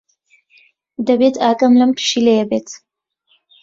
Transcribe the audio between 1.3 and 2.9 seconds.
ئاگام لەم پشیلەیە بێت.